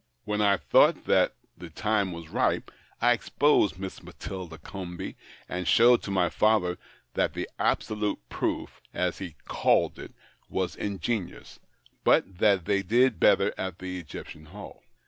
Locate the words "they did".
12.65-13.19